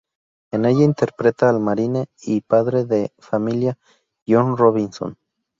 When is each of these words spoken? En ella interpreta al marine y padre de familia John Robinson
En 0.49 0.65
ella 0.65 0.83
interpreta 0.83 1.47
al 1.47 1.59
marine 1.59 2.07
y 2.23 2.41
padre 2.41 2.85
de 2.85 3.13
familia 3.19 3.77
John 4.27 4.57
Robinson 4.57 5.15